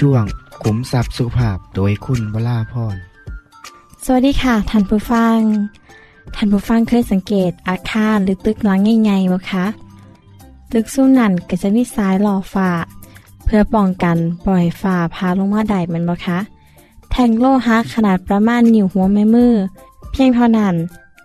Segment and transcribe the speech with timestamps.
[0.00, 0.24] ช่วง
[0.62, 2.96] ขุมทรัพย์สุภาพโดยคุณวราพร
[4.04, 5.38] สวัสดีค่ะท่านผู้ฟัง
[6.34, 9.66] ท่านผู้ฟังเคยสังเกตอาคารหรือตึกหลังใหญ่ๆไหมคะ
[10.72, 12.70] ตึกสู้นั่นก็จะมีสายหล่อฟ้า
[13.44, 16.38] เพื่อป้องกันปล่อยฟ้าพาลงมาได้มันบ่คะ
[17.10, 19.54] แทงโลหะขนาดประมาณนิ้วหัวแม่มือ
[20.10, 20.74] เพียงเท่านั้น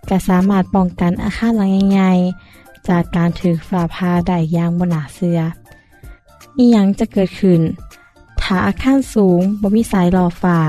[0.10, 5.40] ก็สามารถป้องกันอาคารหลังใหญ่ๆจากการถือฝาพาได้อย่างบนหนาเสือ
[6.58, 7.62] อีหยังจะเกิดขึ้น
[8.46, 10.60] ถาอาคารสูงบ่มีสายหล่อฟ้า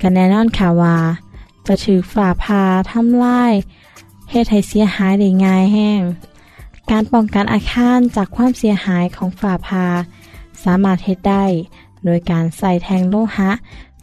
[0.00, 0.98] ก็แน่นอนค่ะว่า
[1.66, 3.52] จะถือฝ่าพาทำลาย
[4.30, 6.00] เฮ็ดให้เสียหายได้ง่ายแห้ง
[6.90, 9.86] การป้องกันอาคารจากความเสียหายของฝ่าพา
[10.64, 11.44] สามารถเฮ็ดได้
[12.04, 13.50] โดยการใส่แทงโลหะ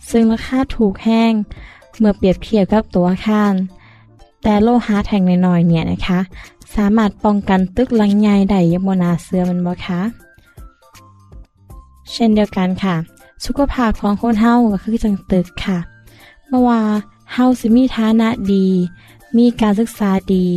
[0.10, 1.34] ซึ่งราคาถูกแห้ง
[1.98, 3.54] เมื่อเปรียบเทียบกับตัวอาคาร
[4.44, 6.20] แต่โลหะแทงน้อยๆเนี่ยนะคะ
[6.76, 10.02] สามารถป้องกันตึกหลังใหญ่ได้ยังบนาเสือมันบ่คะ
[12.14, 12.96] เช่นเดียวกันค่ะ
[13.46, 15.78] สุขภาพของคนเฮาก็คือจังตึกค่ะ
[16.48, 16.82] เมื่อว่า
[17.34, 18.68] เฮาสิมีฐานะดี
[19.38, 20.48] มีการศึกษาดี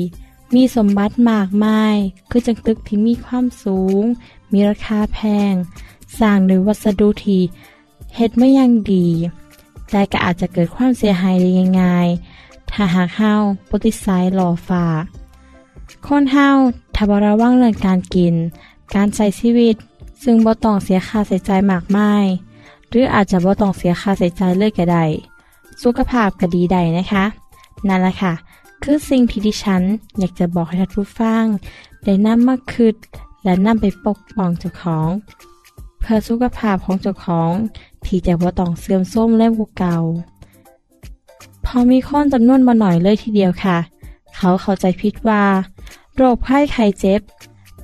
[0.54, 1.96] มีสมบัติมากมาย
[2.30, 4.02] คือจังตึกที่มีความสูง
[4.52, 5.18] มีราคาแพ
[5.50, 5.54] ง
[6.18, 7.42] สร้างด้วยวัสดุที่
[8.16, 9.06] เฮ็ดไม่ยังดี
[9.90, 11.48] แต่ก็อาจจะเกิดความเสียหายได้
[11.80, 13.34] ง่ายๆถ้าหากเฮา
[13.70, 14.84] ปฏิสัยหล่อฟ้า
[16.06, 16.48] คนเฮา
[16.94, 18.34] ถ้าบระวังเรื่องการกิน
[18.94, 19.76] การใช้ชีวิต
[20.22, 22.26] ซึ่งบ่ต้องเสียค่าใช้จ่ายมากมาย
[22.88, 25.04] หรืออาจจะบ่ต้องเสียค่าใช้จ่ายเลยก็ได้
[25.82, 27.24] สุขภาพก็ดีได้นะคะ
[27.88, 28.32] นั่นแหละค่ะ
[28.82, 29.82] คือสิ่งที่ดิฉัน
[30.18, 31.44] อยากจะบอกให้ท่านผู้ฟัง
[32.04, 32.96] ได้นำมาคิด
[33.44, 35.08] และนำไปปกป้องเจ้าของ
[36.00, 37.52] เพื่อสุขภาพของเจ้าของ
[38.04, 39.96] ที่จะบ่ต้องเสื่อมโทรมเล่มกว่าเก่า
[41.64, 43.78] พอมีคนจำนวนมาหน่อยเลยทีเดียวค่ะ
[44.36, 45.42] เขาเข้าใจผิดว่า
[46.16, 47.20] โรคไข้ไข้เจ็บ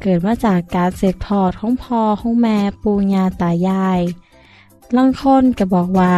[0.01, 4.01] เกิดมาจากการเสพทอดของพ่อของแม่ปูญาตายาย
[4.97, 6.15] ลางคนก็บอกว่า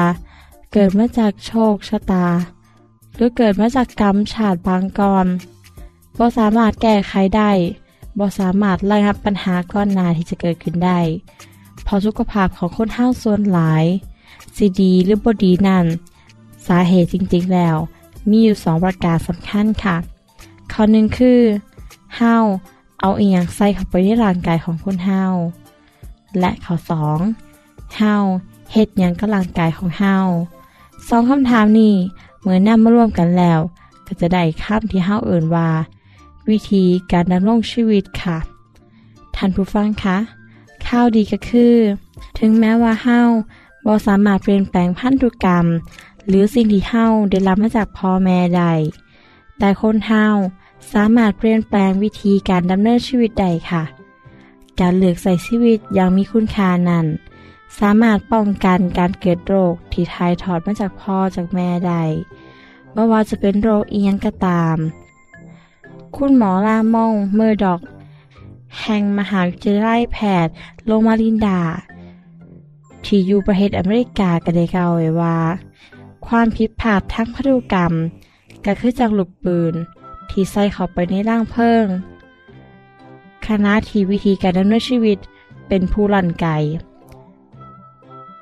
[0.72, 2.26] เกิดมาจากโชคชะตา
[3.14, 5.26] หรือเกิดมาจากกรรมชาติบางกร
[6.18, 7.50] บ่สามารถแก้ไขได้
[8.18, 11.00] บ่สามารถระงับปัญหาก้อนหนาที่จะเกิดขึ้นได้
[11.86, 13.84] พอสุขภาพของคนเฮาส่วนหลาย
[14.56, 15.86] สิดีหรือบ่ดีนั่น
[16.66, 17.76] สาเหตุจริงๆแล้ว
[18.28, 19.96] มีอยู่สองประการสำคัญค่ะ
[20.72, 21.40] ข้อหนึ่งคือ
[22.16, 22.34] เฮา
[23.00, 25.24] เอาอีหยังใส่เข้าไปในร่างกายของคนเฮา
[26.38, 27.18] และข้อสอง
[27.96, 28.14] เฮา
[28.72, 30.16] เฮ็ดหยังกับร่างกายของเฮา
[31.08, 31.94] สองคำถามนี้
[32.40, 33.60] เมื่อนำมารวมกันแล้ว
[34.06, 35.68] ก็จะได้คำที่เฮาเอ่นว่า
[36.48, 38.38] วิธีการดำรงชีวิตค่ะ
[39.36, 40.18] ท่านผู้ฟังคะ
[40.86, 41.76] ข้าวดีก็คือ
[42.38, 43.20] ถึงแม้ว่าเฮา
[43.84, 45.66] บ่สามารถเปลี่ยนแปลงพันธุกรรม
[46.26, 48.62] หรือสิ่งที่เฮาได้รับมาจากพ่อแม่ใด
[49.58, 50.26] แต่คนเฮา
[50.92, 53.82] สามารถเปลี่ยนแปลงวิธีการดำเนินชีวิตได้ค่ะ
[54.80, 57.06] การเลือกใส่ชีวิตอย่างมีคุณค่านั้น
[57.78, 62.02] สามารถป้องกันการเกิดโรคที่ทายถอดมาจากพ่อจากแม่ได้
[62.92, 64.76] ไม่ว่าจะเป็นโรคอียังก็ตาม
[66.16, 67.80] คุณหมอลามองเมอร์ดอก
[68.80, 70.52] แห่งมหาวิทยาลัยแพทย์
[70.84, 71.60] โลมาลินดา
[73.04, 75.38] ที่อยู่ประเทศอเมริกาก็ได้กล่าวไว้ว่า
[76.26, 77.92] ความผิดพลาดทางพันธุกรรม
[78.64, 79.74] ก็คือจากลูกปืน
[80.30, 81.84] ที่ใส่เข้าไปในร่างเพิ่ง
[83.46, 85.18] คณะที่วิธีการดำเนินชีวิต
[85.68, 86.46] เป็นผู้ลันไก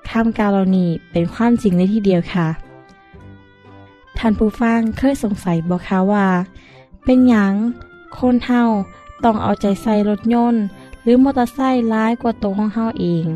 [0.08, 2.46] ข้ามกาลนีเป็นความจริงในที่เดียวค่ะ
[4.18, 6.26] ท่านผู้ฟังเคยสงสัยบอกคะว่า
[7.04, 7.54] เป็นหยัง
[8.18, 8.62] คนเฮา
[9.24, 10.62] ต้องเอาใจใส่รถยนต์
[11.02, 13.26] หรือมอเตอร์ไซค์ร้ายกว่าตัวของเฮาเอง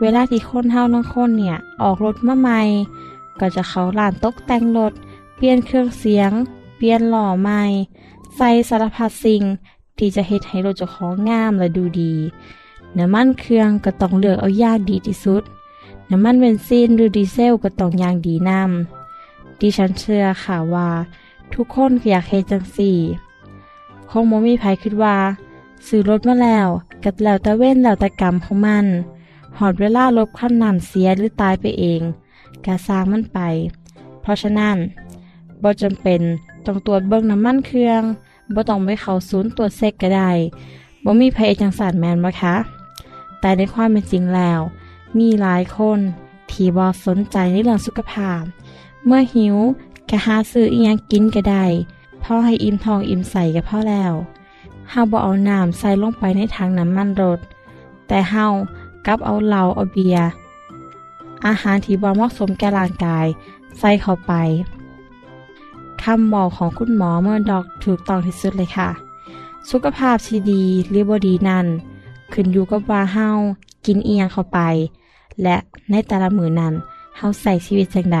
[0.00, 2.60] เวลาที่คนเฮาน้องคนเนี่ย ออกรถมาใหม่
[3.40, 4.92] ก็จะเขาลานตกแต่งรถ
[5.36, 6.32] เปลี่ยนเครื่องเสียง
[6.76, 7.62] เปลี่ยนหล่อใหม่
[8.36, 9.42] ใส่สารพัดสิ่ง
[9.98, 12.14] ที่จะเฮ็ดให้รถเจ้าของงามและดูดี
[12.98, 15.42] น้ำมันเครื่องก็ต้องเลือกเอาอย่างดีที่สุด
[16.10, 20.88] น้ำมันเบนซินหรือดีเซลก็ต้องอย่างดีนำดิฉันเชื่อค่ะว่า
[21.52, 22.98] ทุกคนอยากเฮ็ดจังสี่
[24.10, 25.16] คงบ่มีภัยคิดว่า
[25.86, 26.68] ซื้อรถมาแล้ว
[27.04, 28.86] กัดแล้วแต่เว้นแล้วแต่กรรมของมัน
[29.58, 32.00] หอดเวลารถขั้นนั้นเสียหรือตายไปเอง
[32.64, 33.38] กาสร้างมันไป
[34.20, 34.76] เพราะฉะนั้น
[35.62, 36.22] บ่จำเป็น
[36.66, 38.02] ต้องตรวจเบิ่งน้ำมันเครื่อง
[38.54, 40.30] บ่ต้องไปเข้าศูนย์ตรวจเซ็กก็ได้
[41.04, 42.54] บ่มีภัยจังสารแมนบ่คะ
[43.40, 44.60] แต่ในความเป็นจริงแล้ว
[45.18, 45.98] มีหลายคน
[46.50, 48.42] ที่บ่สนใจในเรื่องสุขภาพ
[49.06, 49.56] เมื่อหิว
[50.10, 51.64] ก็หาซื้ออีหยังกินก็ได้
[52.22, 54.12] พอให้อิ่มท้องอิ่มใส่ก็พอแล้ว
[54.90, 57.38] เฮาบ่เอาน้ำใส่ลงไปในถังน้ำมันรถ
[58.08, 58.46] แต่เฮา
[59.06, 60.28] กับเอาเหล้าเอาเบียร์
[61.46, 63.26] อาหารที่บ่เหมาะสมแก่ร่างกาย
[63.78, 64.32] ใส่เข้าไป
[66.10, 68.88] คำบอกของคุณหมอเมื่อดอกถูกต้องที่สุดเลยค่ะ
[69.70, 71.66] สุขภาพที่ดีหรือบดีนั่น
[72.32, 73.28] ขึ้นอยู่กับว่าเฮา
[73.86, 74.58] กินเอียงเข้าไป
[75.42, 75.56] และ
[75.90, 76.74] ในแต่ละมือนั้น
[77.16, 78.20] เฮาใส่ชีวิตจังใด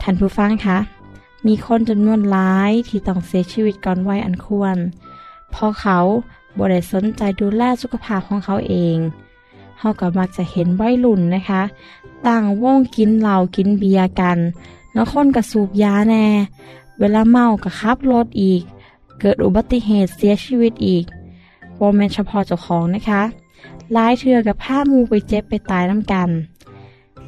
[0.00, 0.78] ท่านผู้ฟังคะ
[1.46, 4.76] มีคนจำนวนหลายที่ต้องเสียชีวิตก่อนวัยอันควร
[5.50, 5.98] เพราะเขา
[6.56, 8.96] บ่ได้สนใจดูแลสุขภาพของเขาเอง
[9.78, 11.62] เฮาก็มักจะเห็นวัยรุ่นนะคะ
[12.26, 14.38] ต่างวงกินเหล้ากินเบียร์กัน
[14.92, 16.26] แล้วคนก็สูบยาแน่
[16.98, 18.62] เวลาเมาก็ขับรถอีก
[19.20, 21.04] เกิดอุบัติเหตุเสียชีวิตอีก
[21.78, 23.22] บ่แม่นเฉพาะเจ้าของนะคะ
[23.96, 26.28] ลายเทื่อกับผ้ามูไปเจ็บไปตายน้ำกัน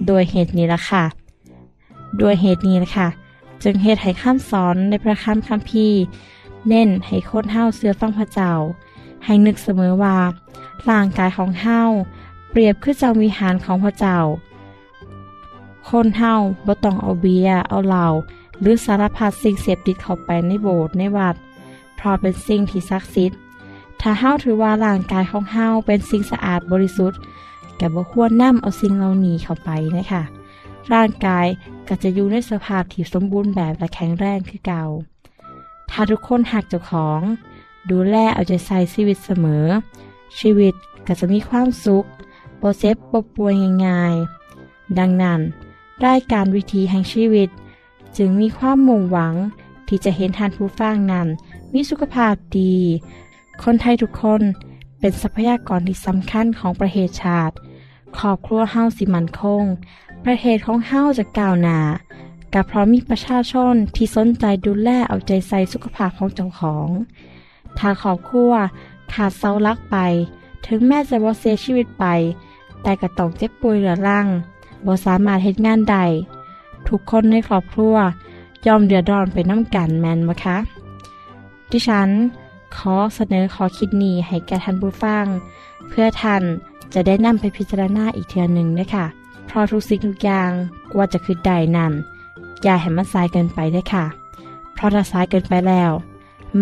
[0.06, 1.04] โดยเหตุนี้ละค่ะ
[2.18, 3.08] โดยเหตุนี้ละค่ะ
[3.62, 5.98] จึงเหตุให้ข้ามสอนในพระคัมคัมภีร์
[6.68, 8.52] เน้นให้คนเฮาเสื้อฟังพระเจ้า
[9.24, 10.16] ให้นึกเสมอว่า
[10.88, 11.80] ร่างกายของเฮา
[12.50, 14.18] เปรียบคือเจ้าวิหารของพระเจ้า
[15.88, 16.34] คนเฮา
[16.66, 18.06] บ่ต้องเอาเบียร์เอาเหล้า
[18.60, 21.36] หรือสารพัดสิ่งเสพติดเข้าไปในโบสถ์ในวัด
[21.96, 23.38] เพราะเป็นสิ่งที่ศักดิ์สิทธิ์
[24.00, 27.18] ถ้าเฮาถือว่าร่างกายของเฮาเป็นสิ่งสะอาดบริสุทธิ์
[27.80, 30.22] ก็บ่ควรนำเอาสิ่งเหล่านี้เข้าไปนะคะ
[30.92, 31.46] ร่างกาย
[31.88, 34.84] ก็จะอยู่ในสภาพที่สมบูรณ์แบบและแข็งแรงคือเก่า
[35.90, 37.20] ถ้าทุกคนหักเจ้าของ
[37.90, 39.66] ดูแลเอาใจใส่ชีวิตเสมอ
[40.38, 40.74] ชีวิต
[41.06, 42.04] ก็จะมีความสุข
[42.60, 43.52] บ่เจ็บบ่ป่วย
[43.86, 45.40] ง่ายๆ ดังนั้น
[46.06, 47.48] รายการวิธีแห่งชีวิต
[48.16, 49.34] จึงมีความมุ่งหวัง
[49.88, 51.28] ที่จะเห็นท่านผู้ฟังนั้น
[51.72, 52.74] มีสุขภาพดี
[53.62, 54.42] คนไทยทุกคน
[54.98, 57.54] เป็นทรัพยากรที่สำคัญของประเทศชาติ
[58.18, 59.64] ครอบครัวเฮาสิมันคง
[60.24, 61.78] ประเทศของเฮาจะก้าวหน้า
[62.54, 66.88] กับพราะมีประชาชนที่สนใจดูแลเอาใจใส่สุขภาพของเจ้าของ
[67.78, 68.52] ถ้าครอบครัว
[69.12, 69.96] ขาดเสาลักไป
[70.66, 72.04] ถึงแม้จะบ่เสียชีวิตไป
[72.82, 74.26] แต่ก็ต้องเจ็บป่วยเหลือรัง
[74.86, 75.96] บ่สามารถเฮ็ดงานใด
[76.88, 77.96] ทุกคนในครอบครัว
[78.66, 80.56] ยอมเดือดร้อนไปน้ำกันแมนมะคะ
[81.70, 82.10] ดิฉัน
[82.76, 85.24] ขอเสนอขอคิดนี้ให้แก่ท่านผู้ฟัง
[85.88, 86.42] เพื่อท่าน
[86.94, 89.06] จะได้นำไปพิจารณาอีกเทือหนึ่งนะคะ
[89.46, 90.50] เพราะทุกสิ่งทุกอย่าง
[90.92, 91.92] กว่าจะคือใดนั้น
[92.62, 94.04] อย่าให้มันสายเกินไปด้วยค่ะ
[94.72, 95.92] เพราะถ้าสายเกินไปแล้ว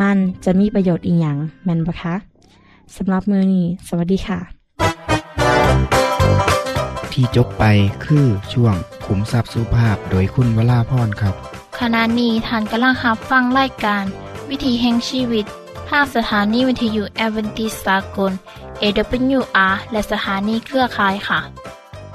[0.00, 2.14] มันจะมีประโยชน์อีกอย่างแมนปะคะ
[2.96, 4.59] สำหรับมือนี้ สวัสดีค่ะ
[7.14, 7.64] ที่จบไป
[8.04, 8.74] คือช่วง
[9.06, 11.34] ขุมทรัพย์สุภาพโดยคุณวราพรครับ
[11.80, 14.04] ขณะนี้ท่านกำลังรับฟังรายการ
[14.50, 15.44] วิถีแห่งชีวิต
[15.88, 18.32] ทางสถานีวิทยุแอเวนติสากล
[18.82, 21.40] AWR และสถานีเครือข่ายค่ะ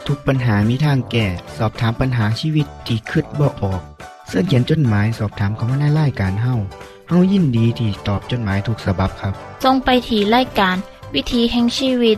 [0.08, 3.82] ทุกปัญหามีทางแก้สอบถามปัญหาชีวิตที่คืดบ่ออก
[4.28, 6.56] เสื้อเขียนจดหมายสอบถามเขามาในรายการเฮา
[7.10, 9.34] เฮายินดีที่ตอบจดหมายถูกสาบบครับ
[9.64, 10.75] จงไปที่รายการ
[11.14, 12.18] วิถีแห่งชีวิต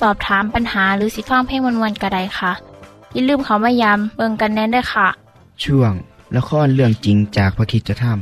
[0.00, 2.52] สอบถามปัญหาหรือสิฟังเพลงวันๆกระไดค่ะ
[3.12, 5.08] อย่าลืมเขามายามเบิงกันแน่นด้วยค่ะ
[5.64, 5.92] ช่วง
[6.36, 8.16] ละครเรื่องจริงจากพระคิดจะทำ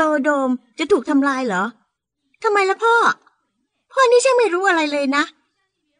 [0.00, 1.64] ฮโดมจะถูกทำลายเหรอ
[2.42, 2.94] ทำไมล่ะพ่อ
[3.92, 5.24] พ่อนี่ช่างไม่รู้อะไรเลยนะ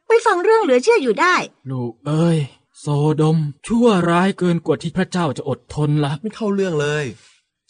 [0.08, 1.34] ไปฟังเรื่องเหลือเชื่ออยู่ได้
[1.70, 2.38] ลูกเอ้ย
[2.80, 7.04] โซโดมชั่วร้ายเกินกว่าที่พระเจ้าจะอดทนละไม่เข้าเรื่องเลย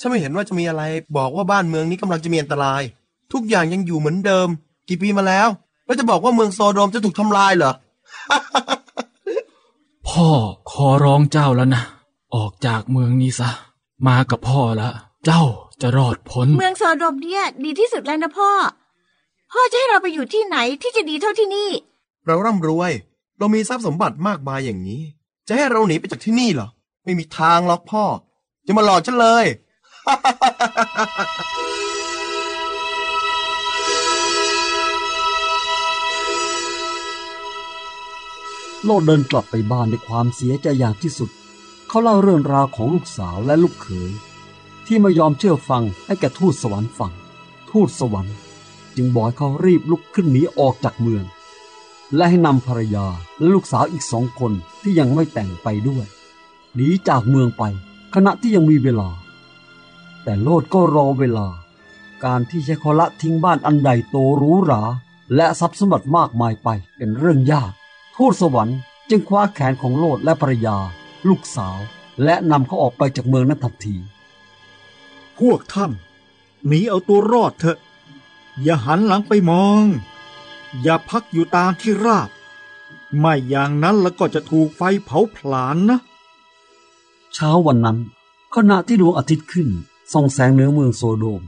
[0.00, 0.82] ฉันไม่เห็นว่าจะมีอะไร
[1.16, 2.82] บอกว่าบ้านเมืองนี้กำลังจะมีอันตราย
[3.32, 4.48] ทุกอย่างยังอยู่เหมือนเดิม
[4.88, 5.48] กี่ปีมาแล้ว
[5.86, 7.72] แล้วจะบอกว่าเมืองโซโดมจะถูกทำลายเหรอ
[10.08, 10.28] พ่อ
[10.70, 11.82] ขอร้องเจ้าแล้วนะ
[12.34, 13.50] ออกจากเมืองนี้ซะ
[14.08, 14.90] มากับพ่อละ
[15.26, 15.42] เจ้า
[15.82, 18.50] จะรอดพ้น เมืองโซโดมเนี่ย ดีที่สุดแล้วนะพ่อ
[19.52, 21.70] พ่อจะให้เราไปอยู่ที่ไหนที่จะดีเท่าที่นี่
[22.26, 22.92] เราร่ำรวย
[23.38, 25.02] เรามีทรัพย์สมบัติมากมายอย่างนี้
[25.46, 26.68] จะให้เราหนีไปจากที่นี่เหรอ
[27.04, 28.04] ไม่มีทางหรอกพ่อ
[28.66, 29.44] จะมาหลอกฉันเลย
[38.84, 41.30] โลดเดินกลับไปบ้านด้วยความเสียใจอย่างที่สุด
[41.88, 44.10] เขาเล่าเรื่องราวของลูกสาวและลูกเขย
[44.86, 47.12] ที่ไม่ยอมเชื่อฟังให้แก่ทูตสวรรค์ฟัง
[47.70, 48.36] ทูตสวรรค์
[48.96, 51.24] จึงบอกเขารีบลุกขึ้นหนีออกจากเมือง
[52.14, 53.06] และให้นำภรรยา
[53.38, 54.52] และลูกสาวอีกสองคน
[54.82, 56.06] ที่ยังไม่แต่งไปด้วย
[56.74, 57.62] หนีจากเมืองไป
[58.14, 59.10] ขณะที่ยังมีเวลา
[60.22, 61.48] แต่โลดก็รอเวลา
[62.24, 64.82] การที่จะขอละทิ้งบ้านอันใดโตหรูหรา
[65.34, 67.72] และทรัพย์สมบัติมากมายไปเป็นเรื่องยาก
[68.16, 70.76] ทูตสวรรค์จึงคว้าแขนของโลดและภรรยา
[71.28, 71.78] ลูกสาว
[72.24, 73.96] และนำเขาออกไปจากเมืองนั้นทันที
[75.38, 75.92] พวกท่าน
[76.66, 77.78] หนีเอาตัวรอดเถอะ
[78.62, 79.84] อย่าหันหลังไปมอง
[80.82, 82.30] อย่าพักอยู่ตามที่ราบ
[83.18, 85.98] ไม่อย่างนั้นแล้วก็จะถูกไฟเผาผลาญนะ
[87.34, 87.98] เช้าวันนั้น
[88.54, 89.68] ขณะที่ดวงอาทิตย์ขึ้น
[90.12, 91.42] ส่องแสงเหนือเมืองโซโดม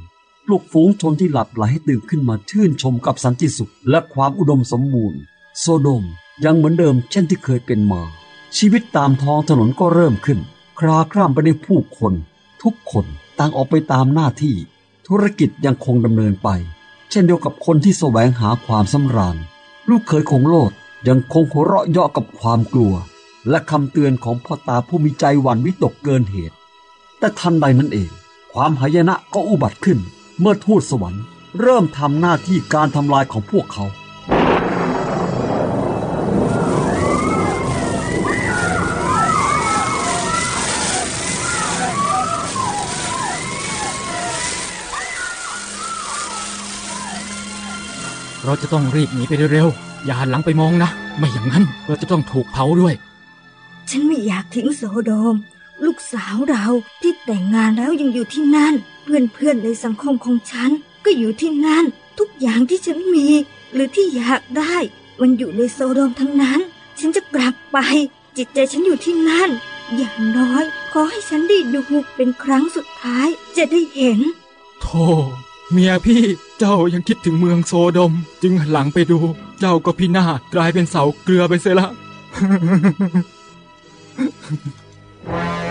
[0.47, 5.21] ปลุกฝูงชนที่หลับไหลให้ตื่นขึ้นมาชื่นชมกับสันติสุขและความอุดมสมบูรณ์
[5.61, 6.05] โซโดม
[6.45, 8.03] ยังเหมือนเดิมเช่นที่เคยเป็นมา
[8.57, 10.39] ชีวิตตามท้องถนนก็เริ่มขึ้น
[10.79, 12.15] คราคร่ำไปด้วยผู้คน
[12.63, 13.07] ทุกคน
[13.39, 14.57] ต่างออกไปตามหน้าที่
[15.07, 16.49] ธุรกิจยังคงดำเนินไป
[17.11, 19.37] เช่นเดียวกับคนที่แสวงหาความสำราญ
[19.89, 20.73] ลูกเขยของโลด
[21.09, 22.95] ยังคงหัวเราะเยาะกับความกลัว
[23.49, 26.57] และคำเตือนของพ่อตาผู้มีใจหวั่นวิตกเกินเหตุ
[27.19, 28.11] แต่ทันใดนั้นเอง
[28.55, 29.99] ความหายนะก็อุบัติขึ้น
[30.41, 31.25] เมื่อทูตสวรรค์
[31.61, 33.85] เริ่มทำหน้าที่การทำลายของพวกเขา
[48.45, 52.95] เราจะต้องรีบหนีไปเร็วๆ อย่าหันหลังไปมองนะ ไม่อย่างนั้นเราจะต้องถูกเผาด้วย
[53.91, 55.35] ฉันไม่อยากทิ้งโซโดม
[55.87, 56.67] ลูกสาวเรา
[57.03, 60.71] ที่แต่งงานแล้วยังอยู่ที่นั่น เพื่อนๆในสังคมของฉัน
[61.05, 61.85] ก็อยู่ที่นั่น
[62.19, 63.29] ทุกอย่างที่ฉันมี
[63.73, 64.77] หรือที่อยากได้
[65.21, 66.61] มันอยู่ในโซโดมทั้งนั้น
[66.99, 67.79] ฉันจะกลับไป
[68.37, 69.51] จิตใจฉันอยู่ที่นั่น
[69.97, 71.83] อย่างน้อย ขอให้ฉันได้ดู
[72.17, 74.21] เป็นครั้งสุดท้าย จะได้เห็น
[74.81, 75.05] โธ่
[75.71, 76.23] เมียพี่
[76.59, 78.13] เจ้ายังคิดถึงเมืองโซโดม
[78.43, 79.19] จึงหันหลังไปดู
[79.61, 81.89] เจ้าก็พินาศกลายเป็นเสาเกลือไปเสียละ
[85.61, 85.62] ไ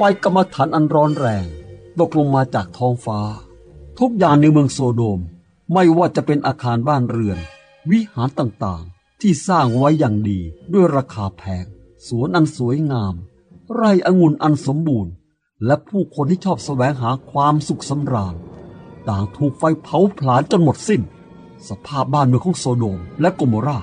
[0.00, 1.46] ฟกรรมฐานอันร้อนแรง
[1.98, 3.20] ตกลงมาจากท้องฟ้า
[3.98, 5.20] ทุกอย่างในเมืองโซโดม
[5.72, 7.38] ไม่ว่าจะเป็นอาคารบ้านเรือน
[7.90, 10.40] วิหารต่างๆ ที่สร้างไว้อย่างดี
[10.72, 11.64] ด้วยราคาแพง
[12.06, 13.14] สวนอันสวยงาม
[13.74, 15.12] ไร่องุ่นอันสมบูรณ์
[15.66, 18.34] และผู้คนที่ชอบแสวงหาความสุขสำราญ
[19.08, 21.02] ต่างถูกไฟเผาผลาญจนหมดสิ้น
[21.68, 23.78] สภาพบ้านเมืองของโซโดมและโกโมรา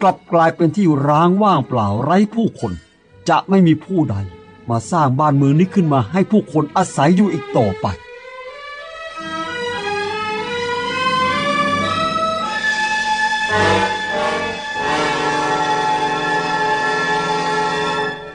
[0.00, 2.72] กลับกลายเป็นที่ร้างว่างเปล่าไร้ผู้คน
[3.28, 4.16] จะไม่มีผู้ใด
[4.70, 7.86] มาสร้างบ้านเมืองนี้ขึ้นมาให้ผู้คนอาศัยอยู่อีกต่อไป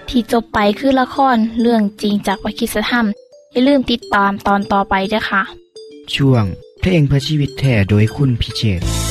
[0.10, 3.06] ที่จบไปคือละครเรื่องจริงจากวิคิสธรรม
[3.52, 5.42] อย่าลืมติดตามตอนต่อไปด้วยค่ะ
[6.16, 6.46] ช่วง
[6.80, 9.07] เพลงเพื่อชีวิตแท้โดยคุณพิเชษ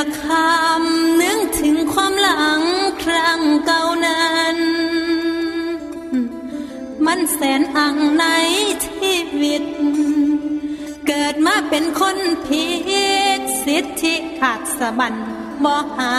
[0.00, 2.62] ละคำนึกถึงความหลัง
[3.04, 4.56] ครั้งเก่านั้น
[7.06, 8.26] มันแสนอังใน
[8.86, 9.64] ชีวิต
[11.06, 12.16] เกิดมาเป็นคน
[12.46, 12.68] ผิ
[13.38, 15.14] ดสิทธิขาดสะบัน
[15.64, 16.14] บ่หา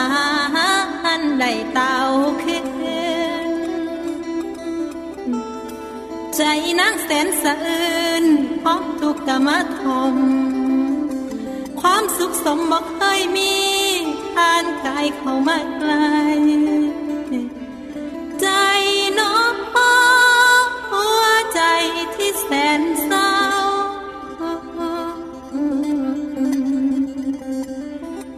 [1.05, 1.97] อันใดเต่า
[2.43, 2.67] ขึ้น
[6.35, 6.41] ใจ
[6.79, 8.25] นางแสนสะอื้น
[8.59, 9.81] เพราะทุกข์กรรมท
[10.13, 10.60] ม
[11.81, 13.53] ความสุขสมบอกเคยมี
[14.33, 15.93] ทานกายเข้ามาไกล
[18.41, 18.47] ใจ
[19.19, 19.33] น้อ
[20.91, 21.23] หัว
[21.53, 21.61] ใจ
[22.15, 23.33] ที่แสนเศร้า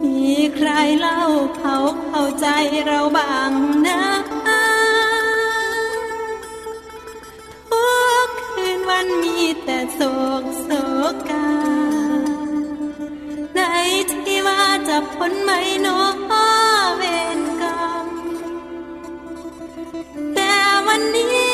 [0.02, 1.22] มีใครเล่า
[1.58, 2.46] เขาเข้าใจ
[2.86, 3.52] เราบ้าง
[3.86, 4.02] นะ
[7.70, 7.88] ทุ
[8.26, 10.00] กคืนวันมีแต่โศ
[10.42, 10.70] กโศ
[11.12, 11.63] กกา
[14.88, 16.00] จะพ้นไม่นอ
[16.96, 17.02] เว
[17.38, 18.06] รกรรม
[20.34, 20.54] แต่
[20.86, 21.52] วันนี้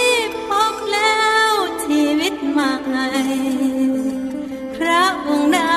[0.48, 1.52] พบแล้ว
[1.84, 2.72] ชีวิตใหม่
[4.76, 5.72] พระองค์ได้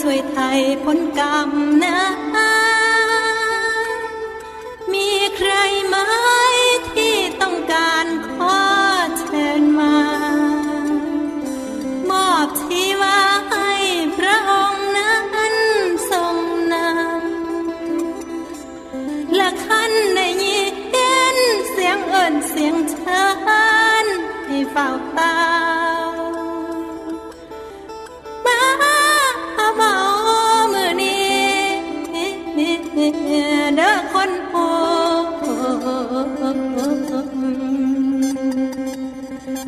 [0.00, 1.50] ช่วยไทยพ้นกรรม
[1.84, 1.98] นะ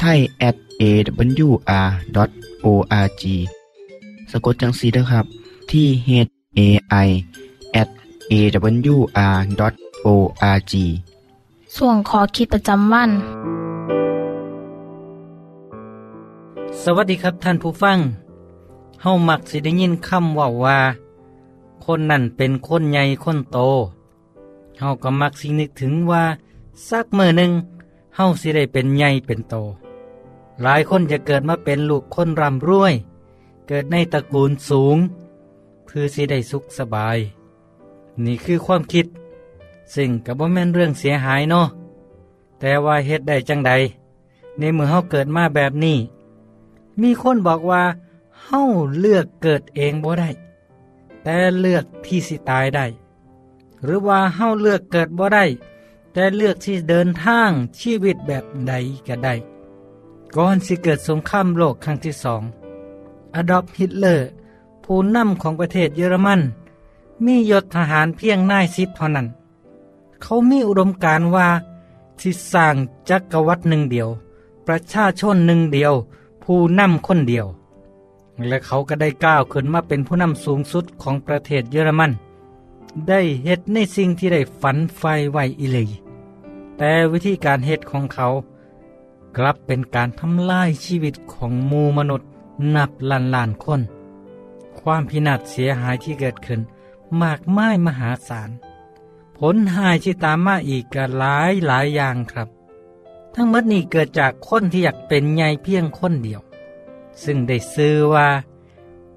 [0.00, 1.62] ไทย at awr.org
[4.30, 5.24] สะกดจังสีนะครับ
[5.70, 6.10] ที่ h
[6.58, 6.60] a
[7.06, 7.08] i
[7.80, 7.88] at
[8.32, 9.52] awr.org
[11.76, 13.10] ส่วนขอคิดประจำวัน
[16.82, 17.98] สวัสดีครับท่านผู้ฟัง
[19.02, 20.78] เฮามักสิได้ยินคำว่าว่า
[21.84, 23.58] คนนั่นเป็นคนใหญ่คนโต
[24.78, 26.24] เฮาก็มักสินึกถึงว่า
[26.88, 27.50] สักมือหนึ่ง
[28.16, 29.54] เฮาสิได้เป็นใหญ่เป็นโต
[30.62, 32.94] หลายคนจะเกิดมาเป็นลูกคนร่ำรวย
[33.68, 34.96] เกิดในตระกูลสูง
[35.84, 37.18] เพื่อสิได้สุขสบาย
[38.24, 39.06] นี่คือความคิด
[39.94, 41.68] ซึ่งกับว่าแม่นเรื่องเสียหายเนาะ
[42.60, 43.72] แต่ว่าเฮ็ดได้จังใด
[44.58, 45.96] ในเมื่อเฮาเกิดมาแบบนี้
[47.00, 47.82] มีคนบอกว่า
[48.44, 48.62] เฮา
[48.98, 50.30] เลือกเกิดเองบ่ได้
[51.22, 52.86] แต่เลือกที่สิตายได้
[53.82, 55.44] หรือว่าเฮาเลือกเกิดบ่ได้
[56.12, 58.72] แต่เลือกที่เดินทางชีวิตแบบใด
[59.06, 59.34] ก็ได้
[60.36, 62.42] ก่อนสิเกิดสงครามโลกครั้งที่สอง
[63.34, 64.26] อดอล์ฟฮิตเลอร์
[64.84, 66.40] ผู้นำของประเทศเยอรมัน
[67.24, 69.26] มียศทหารเพียงนายสิบเท่านั้น
[70.22, 71.48] เขามีอุดมการว่า
[72.20, 72.74] ที่สร้าง
[73.08, 74.08] จักรวรรดิหนึ่งเดียว
[74.66, 75.94] ประชาชนหนึ่งเดียว
[76.42, 77.46] ผู้นำคนเดียว
[78.48, 82.12] และเขาก็ได้ก้าวขึ้นมาเป็นผู้นำสูงสุดของประเทศเยอรมัน
[83.08, 85.88] ได้เฮ็ดในสิ่งที่ได้ฝันไฟไว้อีเลย
[86.76, 88.26] แต่วิธีการเฮ็ดของเขา
[89.36, 92.28] กลับเป็นการทำลายชีวิตของมูมนุษย์
[92.74, 93.80] นับล้านล้านคน
[94.78, 96.60] ความพินาศเสียหายที่เกิดขึ้น
[97.22, 98.50] มากมายมหาศาล
[99.38, 102.48] ผลหายที่ตามมาอีกก็หลายหลายอย่างครับ
[103.34, 106.40] ทั้งหมดนี้เกิดจากคนที่อยากเป็นใหญ่เพียงคนเดียว
[107.22, 108.28] ซึ่งได้ซื้อว่า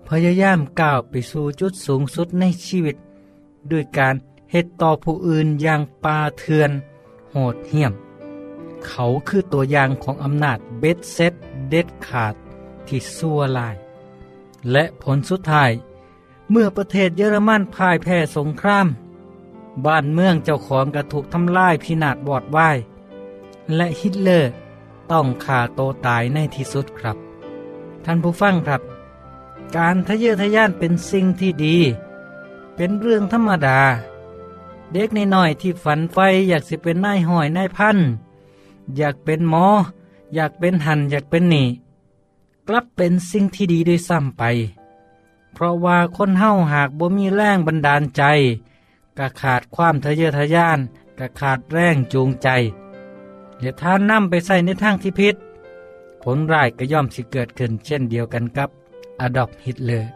[0.07, 2.95] พยายามก้าวไปสู่จุดสูงสุดในชีวิต
[3.71, 4.15] ด้วยการ
[4.51, 6.71] เฮ็ดต่อผู้อื่นอย่างปาเถือน
[7.31, 7.93] โหดเหี้ยม
[8.87, 11.33] เขาคือตัวอย่างของอำนาจเบ็ดเซ็ต
[11.69, 12.35] เด็ดขาด
[12.87, 13.75] ที่ซั่วลาย
[14.71, 15.71] และผลสุดท้าย
[16.51, 18.87] เมื่อประเทศเยอรมันพ่ายแพ้สงคราม
[19.85, 22.77] บ้านเมืองเจ้าของก็ถูกทำลายพินาศบอดวาย
[23.75, 24.51] และฮิตเลอร์
[25.11, 27.17] ต้องฆ่าโตตายในที่สุดครับ
[28.05, 28.81] ท่านผู้ฟังครับ
[29.75, 31.77] การทะเยอทะยานเป็นสิ่งที่ดี
[32.75, 33.79] เป็นเรื่องธรรมดา
[34.93, 36.17] เด็กน้อยๆที่ฝันไฟ
[36.49, 37.97] อยากสิเป็นนายหอยนายพัน
[38.97, 39.65] อยากเป็นหมอ
[40.33, 41.63] อยากเป็นหันอยากเป็นหนี
[42.67, 44.43] กลับเป็นสิ่งที่ดีด้วยซ้ำไป
[45.53, 48.23] เพราะว่าคนเฮาหากบ่มีแรงบันดาลใจ
[49.17, 50.79] ก็ขาดความทะเยอทะยาน
[51.19, 52.47] ก็ขาดแรงจูงใจ
[53.59, 55.35] และท่านนำไปใส่ในทางที่ผิด
[56.23, 58.69] ผลร้ายก็ย่อมสิเกิดขึ้นเช่นเดียวกันกับ
[59.19, 60.09] อดอล์ฟฮิตเลอร์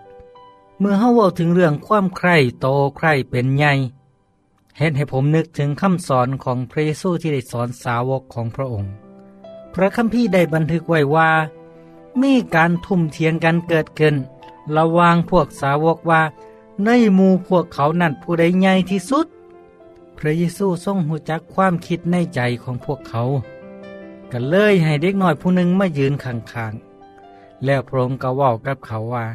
[0.79, 3.73] เมื่อเฮาเว้าถึงเรื่องความใคร่โตใคร่เป็นใหญ่
[4.77, 8.93] เห็นให้ผมนึกถึงคำสอนของพระเยซูที่ได้สอนสาวกของพระองค์
[9.73, 11.29] พระคัมภีร์ได้บันทึกไว้ว่า
[12.21, 14.15] มีการทุ่มเทียงกันเกิดขึ้น
[14.75, 16.21] ระวางพวกสาวกว่า
[16.85, 19.27] ในหมู่พวกเขานั่นผู้ใดใหญ่ที่สุด
[20.17, 23.23] พระเยซูทรงหูจักความคิดในใจของพวกเขา
[24.31, 29.25] ก็เลยให้เด็กน้อยผู้หนึ่งมายืนข้างๆ แล้วพระองค์ก็ว้ากับเขาว่า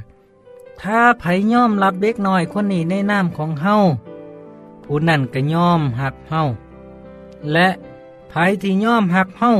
[0.80, 3.76] ถ้าไผย่อมรับเด็กน้อยคนนี้ในนามของเฮา
[4.90, 6.42] ผู้นั่นก็ย่อมหักเฮา
[7.52, 7.68] และ
[8.28, 9.50] ไผที่ย่อมหักเฮา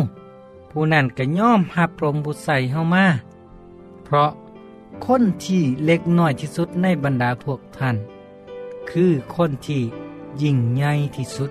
[0.71, 3.07] ผู้นั่นก็ย่อมหับพรงค์ผู้ใส่เฮามา
[4.05, 4.31] เพราะ
[5.05, 7.97] คนที่เล็กน้อยที่สุดในบรรดาพวกท่าน
[8.91, 9.83] คือคนที่
[10.43, 11.51] ยิ่งใหญ่ที่สุด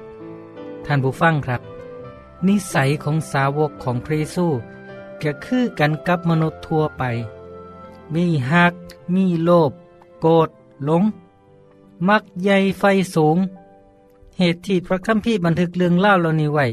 [0.85, 1.61] ท่านผู้ฟังครับ
[2.47, 4.47] นิสัยของสาวกของพระเยซู
[5.21, 7.03] ก็คือกันกับมนุษย์ทั่วไป
[8.13, 8.73] มีหัก
[9.15, 9.71] มีโลภ
[10.21, 10.49] โกรธ
[10.85, 11.03] หลง
[12.07, 12.83] มักใหญ่ไฟ
[13.15, 13.37] สูง
[14.37, 16.65] เหตุที่พระคัมภีร์บันทึกเรื่องเล่าเหล่านี้ไว้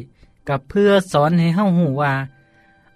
[0.48, 2.12] กับเพื่อสอนให้เฮาหูว่า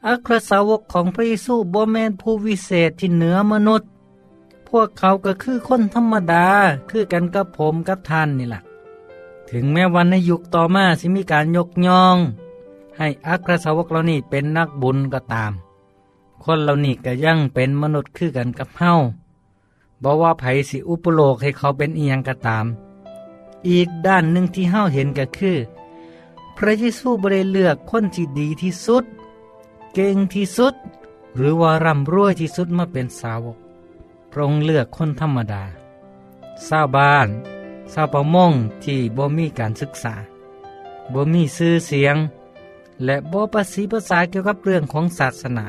[0.07, 3.89] อัครสาวกของพระเยซูบ่แมนผู้วิเศษที่เหนือมนุษย์
[4.69, 6.47] พวกเขาก็คือคนธรรมดา
[6.91, 8.63] คือกันกับผมกับท่านนี่แหละ
[9.51, 12.17] ถึงแม้วันในยุคต่อมาสิมีการยกย่อง
[12.97, 15.53] ให้อัครสาวกเหล่านี้เป็นนักบุญก็ตาม
[16.45, 18.95] คนเหล่านี้ก็ยังเป็นมนุษย์คือกันกับเฮา
[20.03, 22.67] บอกว่าไผสิอุปโลกให้เขาเป็นเอียงก็ตาม
[23.69, 25.59] อีกด้านหนึ่งที่เฮาเห็นก็คือ
[26.57, 29.05] พระเยซูบริเลือกคนที่ดีที่สุด
[29.95, 30.75] เก่งที่สุด
[31.37, 33.59] หรือว่าร่ำรวยที่สุดมาเป็นสาวก
[34.31, 35.65] พระองค์เลือกคนธรรมดา
[36.67, 37.29] ชาวบ้าน
[37.93, 38.53] ชาวประมง
[38.85, 40.15] ที่บ่มีการศึกษา
[41.13, 42.17] บ่มีชื่อเสียง
[43.05, 45.67] และบ่ประสีภาษาเกี่ยวกับเรื่องของศาสนา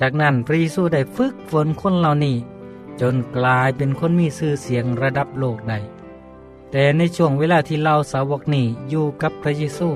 [0.00, 2.36] จากนั้นพระเยซูได้ฝึกฝนคนเหล่านี้
[3.00, 5.78] จนกลายเป็นคนมีชื่อเสียงระดับโลกได้
[6.70, 9.88] แต่ในช่วงเวลาที่เราสาวกนี้อยู่กับพระเยซู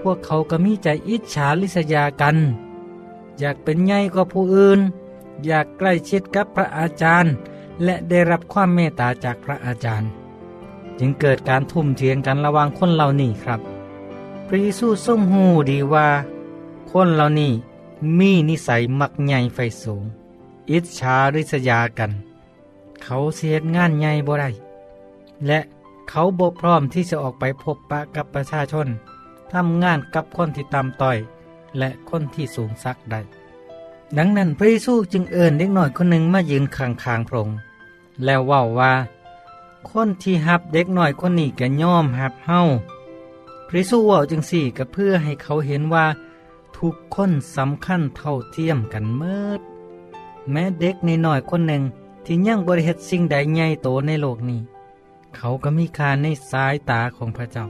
[0.00, 2.36] พวกเขาก็มีใจอิจฉาริษยากัน
[3.38, 4.80] อยากเป็นใหญ่กว่าผู้อื่น
[5.46, 7.32] อยากใกล้ชิดกับพระอาจารย์
[7.84, 10.08] และได้รับความเมตตาจากพระอาจารย์
[10.98, 13.60] จึงเกิดการทุ่มเทียงกันระหว่างคนเหล่านี้ครับ
[14.46, 16.08] พระเยซูทรงหูดีว่า
[16.90, 17.52] คนเหล่านี้
[18.18, 20.04] มีนิสัยมักใหญ่ไฟสูง
[20.70, 22.10] อิจฉาริษยากัน
[23.02, 24.50] เขาเสียงานใหญ่บ่ได้
[25.46, 25.60] และ
[26.08, 28.86] เขาบ่พร้อมที่จะออกไปพบปะกับประชาชน
[29.52, 31.18] ทำงานกับคนที่ต่ำต้อย
[31.78, 33.20] และคนที่สูงสักได้
[34.16, 37.48] ดังนั้นพระเยซูจึงเอิ้นเด็กหน้อยคนหนึ่งมายืนข้างๆพรง
[38.24, 38.92] แล้วว้าว่า
[39.88, 42.60] คนที่หับเด็กหน้อยคนนี้ก็ย่อมหับเฮา
[43.68, 46.06] พระเยซูว้าจังสี่ก็เพื่อให้เขาเห็นว่า
[46.76, 49.60] ทุกคนสำคัญเท่าเทียมกันเมิด
[50.50, 51.82] แม้เด็กในหน้อยคนหนึ่ง
[52.24, 54.60] ที่ยังบริเหตุสิ่งใดใหญ่โตในโลกนี้
[55.36, 57.66] เขาก็มีคาในสายตาของพระเจ้า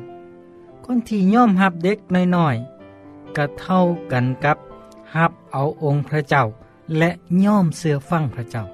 [0.85, 1.99] คนที่ย่อมหับเด็ก
[2.37, 3.81] น้อยๆก็เท่า
[4.13, 4.59] กันกับ
[5.15, 6.45] หับเอาองค์พระเจ้า
[6.99, 7.11] และ
[7.45, 8.65] ย่อมเสือฟังพระเจ้า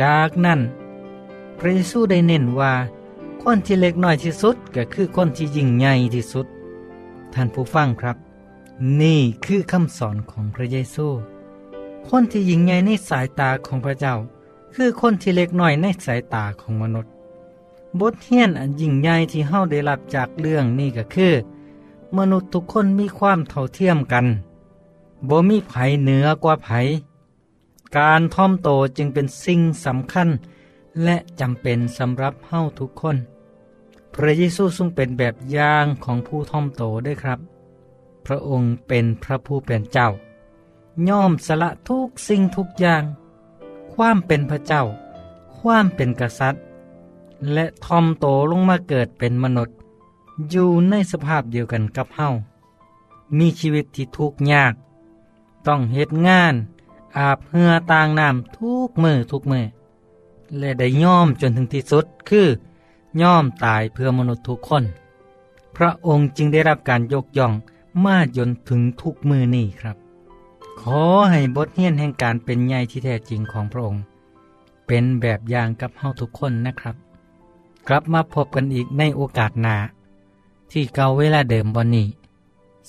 [0.00, 0.60] จากนั้น
[1.58, 2.72] พระเยซูได้เน้นว่า
[3.42, 6.46] คนที่เล็กน้อยที่สุดก็คือคนที่ยิ่งใหญ่ที่สุด
[7.34, 8.16] ท่านผู้ฟังครับ
[9.00, 11.06] นี่คือคำสอนของพระเยซู
[12.08, 14.14] คนที่ยิ่งใหญ่ในสายตาของพระเจ้า
[14.74, 17.11] คือคนที่เล็กน้อยในสายตาของมนุษย์
[18.00, 21.32] บทเรียนอันยิ่งใหญ่ที่เฮาได้รับจากเรื่องนี้ก็คือ
[22.16, 24.26] มนุษย์ทุกคนมีความเท่าเทียมกัน
[25.28, 26.70] บ่มีไผเหนือกว่าไผ
[27.96, 30.28] การท่อมโตจึงเป็นสิ่งสำคัญ
[31.04, 33.16] และจำเป็นสำหรับเฮาทุกคน
[34.14, 37.38] พระเยซูทรงเป็นแบบอย่างของผู้ท่อมโตด้วยครับ
[38.26, 40.08] พระองค์เป็นพระผู้เป็นเจ้า
[41.08, 43.02] ย่อมสละทุกสิ่งทุกอย่าง
[43.94, 44.82] ความเป็นพระเจ้า
[45.58, 46.62] ความเป็นกษัตริย์
[47.52, 49.76] และทอมโตลงมาเกิดเป็นมนุษย์
[50.50, 52.28] อยู่ในสภาพเดียวกันกับเฮา
[53.38, 54.74] มีชีวิตที่ทุกข์ยาก
[55.66, 56.54] ต้องเหตุงาน
[57.18, 59.64] อาบเหือต่างน้ำทุกมือทุกมือ
[60.58, 62.46] และได้ย่อมจนถึงที่สุดคือ
[63.22, 64.84] ย่อมตายเพื่อมนุษย์ทุกคน
[65.76, 67.52] พระองค์จึงได้รับการยกย่อง
[68.04, 69.96] มาจนถึงทุกมือนี่ครับ
[70.80, 74.02] ขอให้บทเรียนแห่งการเป็นใหญ่ที่แท้จริงของพระองค์
[74.86, 76.96] เป็นแบบอย่างกับเฮาทุกคนนะครับ
[77.88, 79.76] กลับมาพบกันอีกในโอกาสหน้า
[80.72, 82.06] ที่เก่าเวลาเดิมวันนี้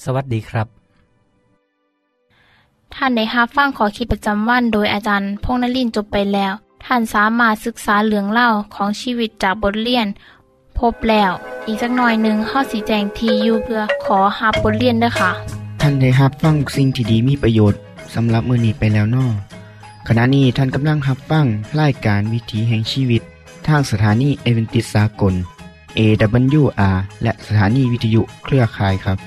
[0.04, 0.68] สวัสดีครับ
[2.94, 6.54] ท่านได้รับฟังขอคิดประจำวันโดยอาจารย์พงษ์นลินทร์จบไปแล้ว
[6.86, 10.08] ท่านสามารถศึกษาเรื่องเล่าของชีวิตจากบทเรียน
[10.78, 11.32] พบแล้ว
[11.68, 15.32] อีกสักหน่อยหนึ่งข้อสีแจงทีอยู่เพื่อขอฮับบทเรียนด้วยค่ะ
[15.82, 17.80] ท่านได้รับฟังสิ่งที่ดีมีประโยชน์
[18.14, 19.26] สำหรับมือนี้ไปแล้วนอ
[20.08, 21.46] ขณะนี้ท่านกำลังรับฟัง
[21.80, 23.22] รายการวิถีแห่งชีวิต
[23.70, 25.34] ทางสถานีเอเวนติสากล
[25.98, 29.18] AWR และสถานีวิทยุเครือข่ายครับ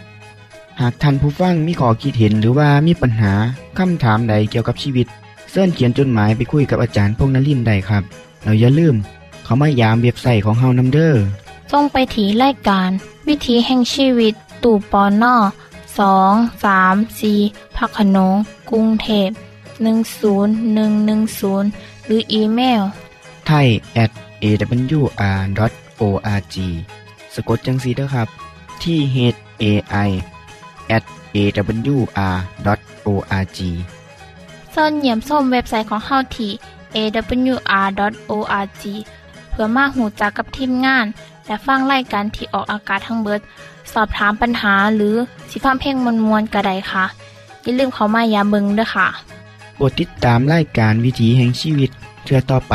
[0.81, 3.33] หากท่านผู้ฟังมีข้อคิดเห็นหรือว่ามีปัญหา
[3.79, 5.07] คำถามใดเกี่ยวกับชีวิต
[5.51, 8.03] เสินเขียนจดหมายไปคุยกับอาจารย์พงษ์นลินทร์ได้ครับ
[8.45, 8.95] เราอย่าลืม
[9.45, 11.15] เขามายามเว็บไซต์ของเฮานํเด้อ
[11.73, 12.91] ส่งไปถีรายการ
[13.29, 15.37] วิถีแห่งชีวิต ตู่ปอนนอ
[15.99, 16.33] สอง
[16.65, 17.33] สามสี
[17.77, 18.35] พักขนง
[18.71, 19.31] กรุงเทพ
[20.27, 22.83] 10110 หรืออีเมล
[23.47, 23.69] ไทย
[24.05, 24.11] at
[24.43, 26.57] awr.org
[27.35, 28.29] สะกดจังสีเด้อครับ
[28.83, 29.17] ที่ h
[29.63, 29.65] a
[30.09, 30.11] i
[30.97, 31.05] at
[31.37, 33.59] awr.org
[34.73, 36.51] เสินเหยี่ยมส้มเว็บไซต์ของเฮาที่
[36.97, 38.83] awr.org
[39.51, 41.07] เพื่อมาหูจักกับทีมงาน
[41.47, 43.41] และฟังไล่กันที่ออกอากาศทั้งเบิด
[43.93, 45.15] สอบถามปัญหาหรือ
[45.51, 47.05] สิฟ้าเพลงมวลมวลกระไดค่ะ
[47.63, 49.07] อย่าลืมเขามายาเบิงด้วยค่ะ
[49.77, 51.91] โปรดติดตามรายการวิถีแห่งชีวิต
[52.25, 52.75] เทือต่อไป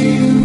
[0.00, 0.39] you.